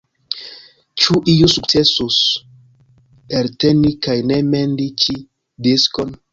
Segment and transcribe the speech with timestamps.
[1.03, 2.17] Ĉu iu sukcesus
[3.43, 5.21] elteni kaj ne mendi ĉi
[5.69, 6.23] diskon?